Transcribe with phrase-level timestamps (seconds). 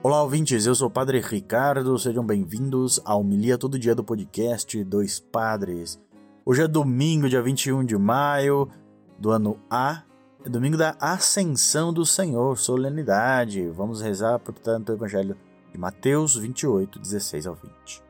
[0.00, 0.64] Olá, ouvintes.
[0.64, 1.98] Eu sou o Padre Ricardo.
[1.98, 6.00] Sejam bem-vindos à Homilia Todo Dia do podcast Dois Padres.
[6.46, 8.70] Hoje é domingo, dia 21 de maio
[9.18, 10.04] do ano A.
[10.46, 13.68] É domingo da Ascensão do Senhor, solenidade.
[13.70, 15.36] Vamos rezar, portanto, o Evangelho
[15.72, 18.02] de Mateus 28, 16 ao 20.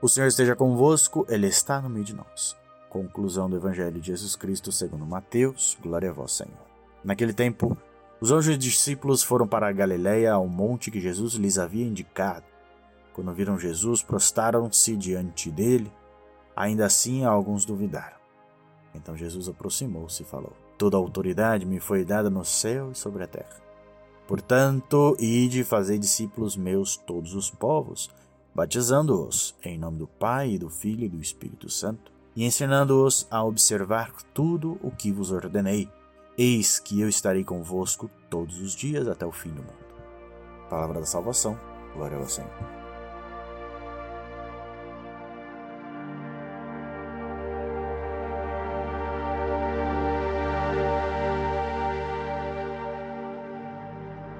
[0.00, 2.56] O Senhor esteja convosco, Ele está no meio de nós.
[2.88, 5.76] Conclusão do Evangelho de Jesus Cristo segundo Mateus.
[5.82, 6.66] Glória a vós, Senhor.
[7.04, 7.76] Naquele tempo
[8.20, 12.44] os onze discípulos foram para a Galiléia, ao monte que Jesus lhes havia indicado.
[13.12, 15.92] Quando viram Jesus, prostaram-se diante dele.
[16.56, 18.16] Ainda assim, alguns duvidaram.
[18.94, 23.26] Então Jesus aproximou-se e falou: Toda autoridade me foi dada no céu e sobre a
[23.26, 23.62] terra.
[24.26, 28.10] Portanto, ide fazei discípulos meus todos os povos,
[28.54, 33.44] batizando-os em nome do Pai, e do Filho e do Espírito Santo, e ensinando-os a
[33.44, 35.88] observar tudo o que vos ordenei.
[36.36, 39.84] Eis que eu estarei convosco todos os dias até o fim do mundo.
[40.68, 41.56] Palavra da salvação,
[41.94, 42.50] glória ao Senhor.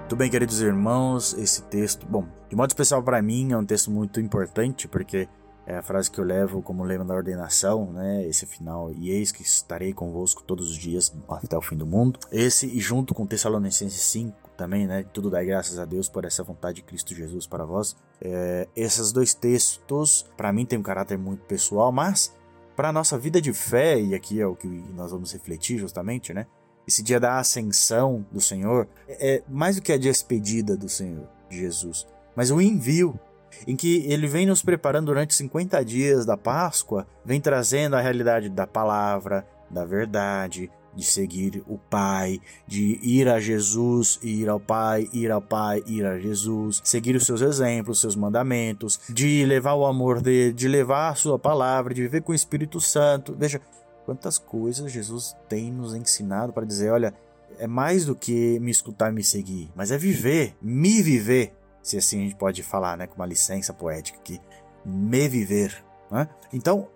[0.00, 3.90] Muito bem, queridos irmãos, esse texto, bom, de modo especial para mim, é um texto
[3.90, 5.28] muito importante, porque
[5.66, 8.26] é a frase que eu levo como lema da ordenação, né?
[8.26, 12.18] Esse final, e eis que estarei convosco todos os dias até o fim do mundo.
[12.30, 15.04] Esse, e junto com Tessalonicenses 5 também, né?
[15.12, 17.96] Tudo dá graças a Deus por essa vontade de Cristo Jesus para vós.
[18.20, 22.34] É, esses dois textos, para mim, tem um caráter muito pessoal, mas
[22.76, 26.34] para a nossa vida de fé, e aqui é o que nós vamos refletir justamente,
[26.34, 26.46] né?
[26.86, 31.58] Esse dia da ascensão do Senhor é mais do que a despedida do Senhor, de
[31.58, 33.18] Jesus, mas o envio
[33.66, 38.48] em que ele vem nos preparando durante 50 dias da Páscoa, vem trazendo a realidade
[38.48, 45.08] da palavra, da verdade, de seguir o Pai, de ir a Jesus, ir ao Pai,
[45.12, 49.86] ir ao Pai, ir a Jesus, seguir os seus exemplos, seus mandamentos, de levar o
[49.86, 53.34] amor dele, de levar a sua palavra, de viver com o Espírito Santo.
[53.36, 53.60] Veja
[54.04, 57.12] quantas coisas Jesus tem nos ensinado para dizer: olha,
[57.58, 61.98] é mais do que me escutar e me seguir, mas é viver, me viver se
[61.98, 64.40] assim a gente pode falar, né, com uma licença poética aqui,
[64.84, 65.84] me viver.
[66.10, 66.26] Né?
[66.50, 66.88] Então,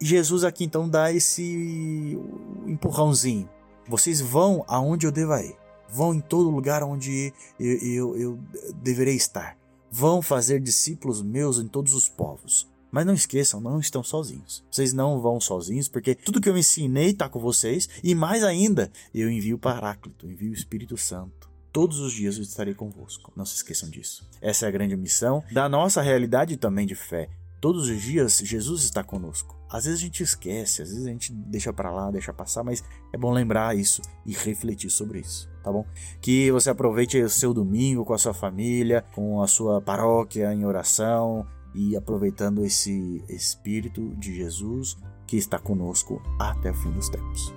[0.00, 2.18] Jesus aqui então dá esse
[2.66, 3.48] empurrãozinho.
[3.88, 5.56] Vocês vão aonde eu deva ir.
[5.88, 8.38] Vão em todo lugar onde eu, eu, eu
[8.82, 9.56] deverei estar.
[9.90, 12.68] Vão fazer discípulos meus em todos os povos.
[12.90, 14.64] Mas não esqueçam, não estão sozinhos.
[14.70, 17.88] Vocês não vão sozinhos, porque tudo que eu ensinei está com vocês.
[18.02, 21.51] E mais ainda, eu envio o Paráclito, envio o Espírito Santo.
[21.72, 23.32] Todos os dias eu estarei convosco.
[23.34, 24.28] Não se esqueçam disso.
[24.42, 27.30] Essa é a grande missão da nossa realidade também de fé.
[27.62, 29.56] Todos os dias Jesus está conosco.
[29.70, 32.84] Às vezes a gente esquece, às vezes a gente deixa para lá, deixa passar, mas
[33.10, 35.86] é bom lembrar isso e refletir sobre isso, tá bom?
[36.20, 40.66] Que você aproveite o seu domingo com a sua família, com a sua paróquia em
[40.66, 47.54] oração e aproveitando esse espírito de Jesus que está conosco até o fim dos tempos.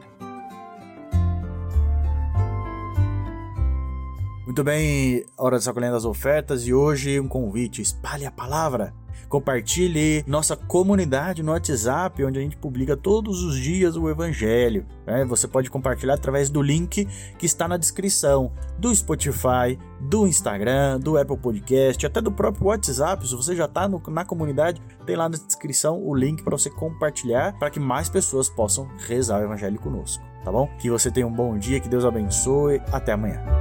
[4.46, 8.94] Muito bem, hora de sacolhendo as ofertas e hoje um convite: espalhe a palavra.
[9.28, 14.86] Compartilhe nossa comunidade no WhatsApp, onde a gente publica todos os dias o Evangelho.
[15.06, 15.26] Né?
[15.26, 17.08] Você pode compartilhar através do link
[17.40, 23.28] que está na descrição do Spotify, do Instagram, do Apple Podcast, até do próprio WhatsApp.
[23.28, 27.58] Se você já está na comunidade, tem lá na descrição o link para você compartilhar
[27.58, 30.70] para que mais pessoas possam rezar o Evangelho conosco, tá bom?
[30.78, 32.80] Que você tenha um bom dia, que Deus abençoe.
[32.92, 33.55] Até amanhã.